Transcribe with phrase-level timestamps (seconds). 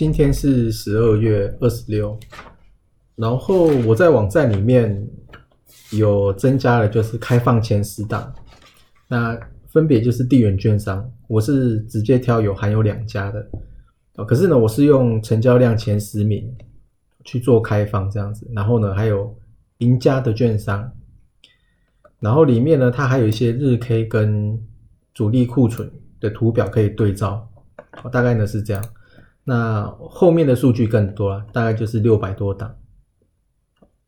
[0.00, 2.18] 今天是十二月二十六，
[3.16, 5.06] 然后我在网站里面
[5.90, 8.32] 有增加了，就是开放前十档，
[9.08, 13.46] 那分别就是地缘券商，我是直接挑有含有两家的，
[14.14, 16.50] 哦，可是呢，我是用成交量前十名
[17.26, 19.36] 去做开放这样子，然后呢，还有
[19.80, 20.90] 赢家的券商，
[22.20, 24.58] 然后里面呢，它还有一些日 K 跟
[25.12, 27.46] 主力库存的图表可以对照，
[28.10, 28.82] 大概呢是这样。
[29.42, 32.76] 那后面的数据更多了，大概就是六百多档，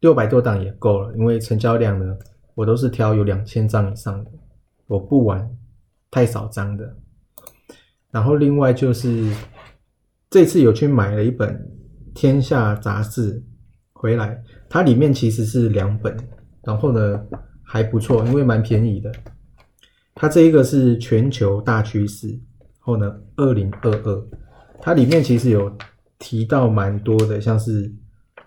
[0.00, 2.18] 六百多档也够了，因为成交量呢，
[2.54, 4.30] 我都是挑有两千张以上的，
[4.86, 5.48] 我不玩
[6.10, 6.96] 太少张的。
[8.10, 9.32] 然后另外就是
[10.28, 11.54] 这次有去买了一本
[12.12, 13.42] 《天下》杂志
[13.92, 16.14] 回来，它里面其实是两本，
[16.64, 17.24] 然后呢
[17.62, 19.10] 还不错，因为蛮便宜的。
[20.16, 22.38] 它这一个是全球大趋势，
[22.80, 24.26] 后呢二零二二。
[24.82, 25.76] 它里面其实有
[26.18, 27.92] 提到蛮多的，像是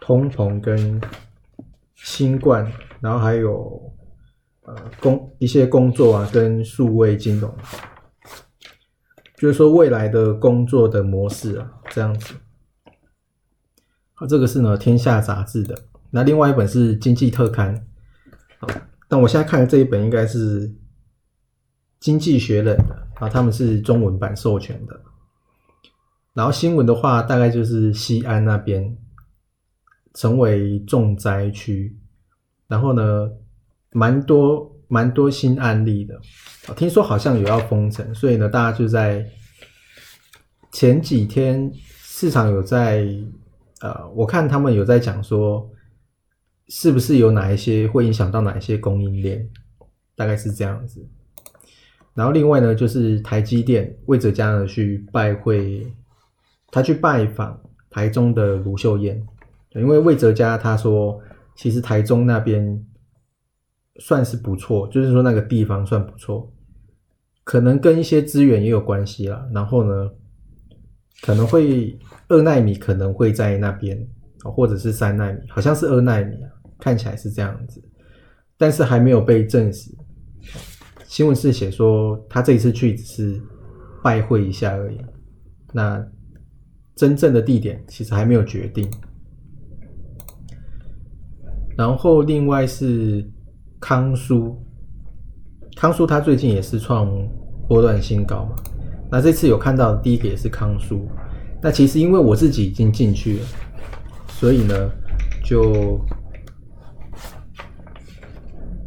[0.02, 1.02] 通膨跟
[1.95, 3.94] 新冠，然后还有
[4.64, 7.54] 呃工一些工作啊，跟数位金融，
[9.38, 12.34] 就是说未来的工作的模式啊，这样子。
[14.14, 15.76] 好，这个是呢《天下》杂志的，
[16.11, 17.76] 那另外一本是《经济特刊》。
[18.59, 18.67] 好，
[19.08, 20.67] 但我现在看的这一本应该是
[22.00, 25.00] 《经济学人》的啊，他们是中文版授权的。
[26.34, 28.98] 然后新闻的话，大概就是西安那边
[30.16, 31.95] 成为重灾区，
[32.67, 33.30] 然后呢，
[33.92, 36.20] 蛮多蛮多新案例的，
[36.76, 39.23] 听说好像有要封城，所以呢，大家就在
[40.72, 43.08] 前几天市场有在
[43.81, 45.70] 呃，我看他们有在讲说，
[46.67, 49.48] 是不是有哪一些会影响到哪一些供应链，
[50.16, 51.08] 大概是这样子。
[52.15, 55.86] 然后另外呢，就是台积电魏哲家呢去拜会。
[56.73, 57.61] 他去拜访
[57.92, 59.23] 台中的卢秀燕，
[59.76, 61.22] 因为魏哲家他说，
[61.56, 62.84] 其实台中那边
[64.00, 66.52] 算是不错，就是说那个地方算不错，
[67.44, 69.48] 可能跟一些资源也有关系啦。
[69.54, 70.10] 然后呢，
[71.22, 71.95] 可能会
[72.28, 73.95] 二纳米可能会在那边，
[74.44, 77.80] 或者是三纳米，好像是二纳米啊，看起来是这样子，
[78.58, 79.95] 但是还没有被证实。
[81.06, 83.39] 新闻是写说他这一次去只是
[84.04, 85.00] 拜会一下而已，
[85.72, 86.04] 那。
[86.95, 88.87] 真正的地点其实还没有决定，
[91.76, 93.27] 然后另外是
[93.80, 94.55] 康叔，
[95.76, 97.11] 康叔他最近也是创
[97.67, 98.55] 波段新高嘛。
[99.09, 101.08] 那这次有看到第一个也是康叔，
[101.61, 103.45] 那其实因为我自己已经进去了，
[104.30, 104.89] 所以呢，
[105.43, 105.99] 就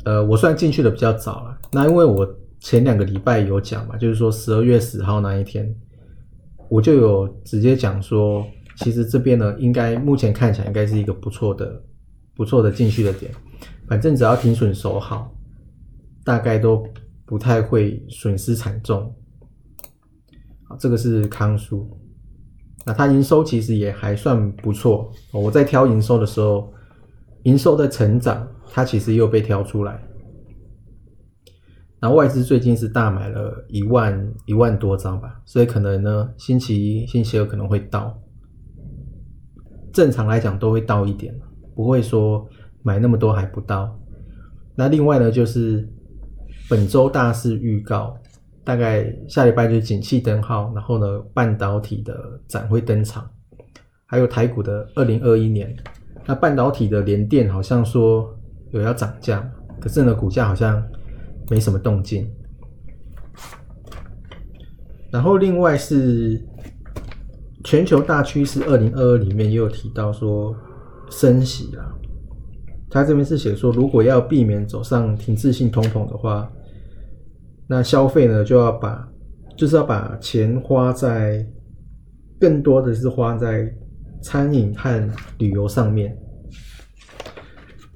[0.05, 1.59] 呃我算进去的比较早了。
[1.73, 2.25] 那因为我
[2.61, 5.75] 前两个礼拜有讲嘛，就是说十二月十号那一天。
[6.69, 8.47] 我就有直接讲说，
[8.77, 11.83] 其实这边呢，应该目前看起来应该是一个不错的、
[12.35, 13.31] 不错的进去的点。
[13.87, 15.33] 反正只要停损守好，
[16.25, 16.85] 大概都
[17.25, 19.15] 不太会损失惨重。
[20.65, 21.89] 好，这个是康叔，
[22.85, 25.13] 那它营收其实也还算不错。
[25.33, 26.73] 我在挑营收的时候，
[27.45, 30.03] 营收的成长，它其实又被挑出来。
[31.99, 38.17] 然后外资最近是大买了一万一万多张吧，所以可能呢，星期一、星期二可能会到。
[39.95, 41.35] 正常来讲都会到一点，
[41.75, 42.47] 不会说
[42.83, 43.99] 买那么多还不到。
[44.75, 45.89] 那另外呢，就是
[46.69, 48.15] 本周大事预告，
[48.63, 53.27] 大概下礼拜就是景气灯号，然后呢，半导体的展会登场，
[54.05, 55.75] 还有台股的二零二一年。
[56.27, 58.39] 那半导体的联电好像说
[58.73, 60.87] 有要涨价，可是呢，股价好像。
[61.49, 62.29] 没什么动静，
[65.11, 66.41] 然后另外是
[67.65, 70.55] 全球大趋势二零二二里面也有提到说
[71.11, 71.95] 升息啦，
[72.91, 76.51] 他这边是写说如果要避免走上停滞性通膨的话，
[77.69, 79.09] 那消费呢就要把
[79.57, 81.47] 就是要把钱花在
[82.41, 83.73] 更多的是花在
[84.21, 86.17] 餐饮和旅游上面。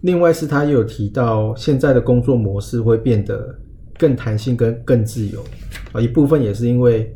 [0.02, 3.55] 另外是他有提到，现在的工作模式会变得
[3.99, 5.44] 更弹性、跟更自由
[5.93, 7.14] 啊，一部分也是因为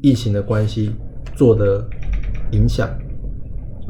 [0.00, 0.90] 疫情的关系
[1.36, 1.86] 做的
[2.50, 2.90] 影响，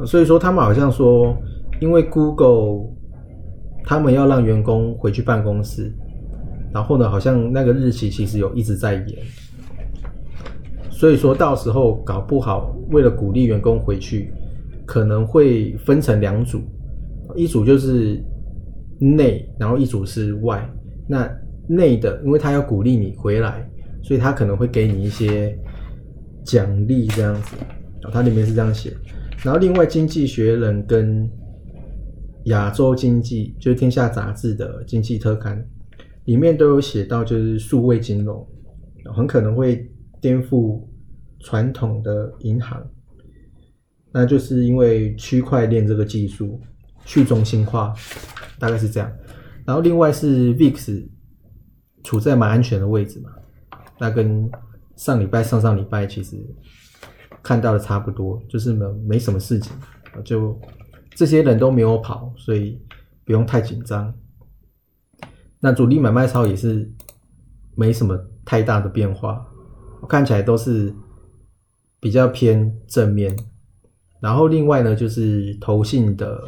[0.05, 1.35] 所以说他们好像说，
[1.81, 2.87] 因为 Google
[3.83, 5.91] 他们要让员工回去办公室，
[6.71, 9.17] 然后呢，好像那个日期其实有一直在延，
[10.91, 14.31] 所以说到时候搞不好，为了鼓励员工回去，
[14.85, 16.61] 可能会分成两组，
[17.35, 18.23] 一组就是。
[18.99, 20.67] 内，然后一组是外。
[21.07, 21.29] 那
[21.67, 23.69] 内的，因为他要鼓励你回来，
[24.03, 25.57] 所以他可能会给你一些
[26.43, 27.55] 奖励这样子。
[28.11, 28.93] 它里面是这样写。
[29.43, 31.27] 然后另外，《经济学人》跟
[32.45, 35.63] 《亚洲经济》就是《天下杂志》的经济特刊
[36.25, 38.47] 里面都有写到，就是数位金融
[39.15, 40.79] 很可能会颠覆
[41.39, 42.79] 传统的银行，
[44.11, 46.59] 那就是因为区块链这个技术
[47.05, 47.91] 去中心化，
[48.59, 49.11] 大概是这样。
[49.65, 51.07] 然后另外是 VIX
[52.03, 53.29] 处在蛮安全的位置嘛，
[53.99, 54.49] 那跟
[54.95, 56.37] 上礼拜、上上礼拜其实。
[57.43, 59.71] 看到的差不多，就是没，没什么事情，
[60.23, 60.59] 就
[61.11, 62.81] 这些人都没有跑，所以
[63.23, 64.11] 不用太紧张。
[65.59, 66.91] 那主力买卖超也是
[67.75, 69.45] 没什么太大的变化，
[70.09, 70.91] 看起来都是
[71.99, 73.37] 比较偏正面。
[74.19, 76.41] 然后另外呢，就是投信的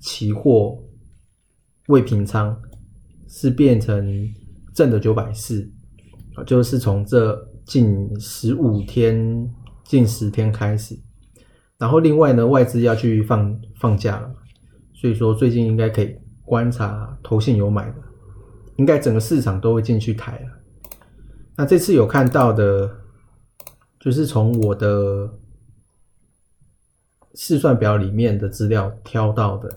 [0.00, 0.76] 期货
[1.88, 2.60] 未平仓
[3.28, 4.28] 是变成
[4.74, 5.70] 正的九百四，
[6.46, 9.48] 就是从这近十五天。
[9.88, 10.98] 近十天开始，
[11.78, 14.34] 然后另外呢，外资要去放放假了，
[14.92, 16.12] 所以说最近应该可以
[16.44, 18.02] 观察投信有买的，
[18.78, 20.48] 应该整个市场都会进去抬了。
[21.56, 22.90] 那这次有看到的，
[24.00, 25.38] 就是从我的
[27.36, 29.72] 试算表里面的资料挑到的，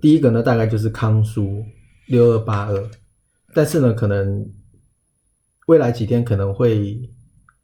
[0.00, 1.64] 第一个呢，大概就是康苏
[2.06, 2.90] 六二八二，
[3.52, 4.50] 但是呢，可能
[5.66, 7.10] 未来几天可能会。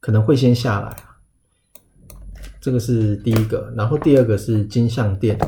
[0.02, 0.96] 可能会先下来
[2.58, 5.38] 这个是第一个，然后第二个是金相店，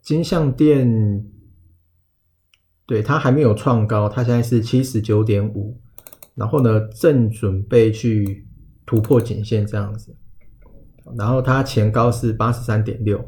[0.00, 1.26] 金相店，
[2.86, 5.78] 对它还没有创高，它现在是七十九点五，
[6.38, 8.46] 然后呢正准备去
[8.86, 10.16] 突破颈线这样子，
[11.16, 13.22] 然后它前高是八十三点六，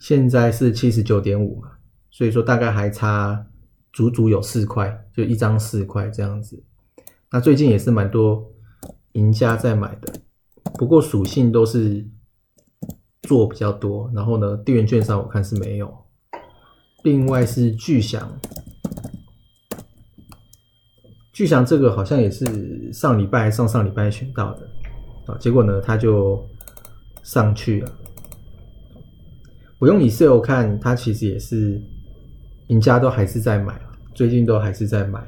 [0.00, 1.68] 现在是七十九点五嘛。
[2.10, 3.46] 所以说大概还差
[3.92, 6.62] 足足有四块，就一张四块这样子。
[7.30, 8.50] 那最近也是蛮多
[9.12, 10.12] 赢家在买的，
[10.78, 12.04] 不过属性都是
[13.22, 14.10] 做比较多。
[14.14, 15.94] 然后呢，地缘券商我看是没有。
[17.04, 18.28] 另外是巨响，
[21.38, 24.68] 巨响这个好像也是上礼拜、上上礼拜选到的
[25.26, 26.44] 啊，结果呢它就
[27.22, 27.92] 上去了。
[29.78, 31.80] 我用 Excel 看，它其实也是。
[32.66, 33.80] 赢家都还是在买
[34.14, 35.26] 最近都还是在买，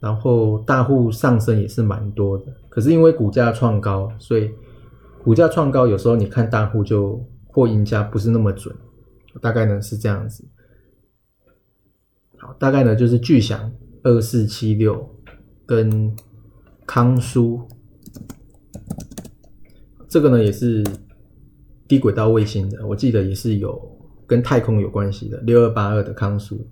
[0.00, 4.50] 然后大户上升也是蛮多的，可是因为股价创高，所以
[5.22, 8.74] 股价创高有时候你看大户就或赢家不是那么准，
[9.42, 10.42] 大概呢是这样子。
[12.38, 13.70] 好，大概呢就是巨响
[14.06, 15.14] 二四七六
[15.66, 16.14] 跟
[16.86, 17.68] 康舒，
[20.08, 20.84] 这个呢也是
[21.88, 23.94] 低轨道卫星的，我记得也是有。
[24.28, 26.68] 跟太空有关系的六二八二的康苏，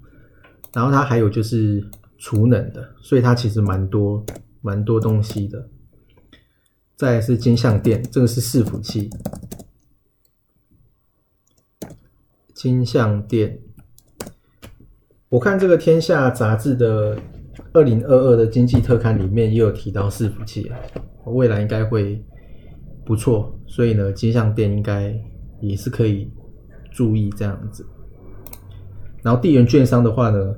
[0.73, 1.89] 然后它还有就是
[2.19, 4.27] 储能的，所以它其实蛮多
[4.61, 5.69] 蛮多东西的。
[6.97, 9.09] 再是金相电，这个是伺服器。
[12.53, 13.61] 金相电，
[15.29, 17.19] 我看这个天下杂志的
[17.73, 20.71] 二零二二的经济特刊里面也有提到伺服器，
[21.25, 22.25] 未来应该会
[23.05, 25.15] 不错，所以呢，金相店应该
[25.61, 26.31] 也是可以。
[26.97, 27.85] 注意这样子，
[29.21, 30.55] 然后地缘券商的话呢，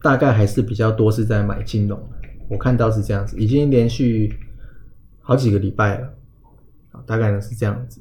[0.00, 2.02] 大概还是比较多是在买金融
[2.48, 4.34] 我看到是这样子，已经连续
[5.20, 6.14] 好几个礼拜了，
[7.04, 8.00] 大概呢是这样子。